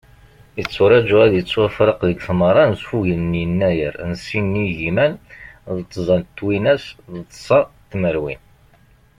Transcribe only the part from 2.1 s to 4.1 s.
tmeɣra n usfugel n yennayer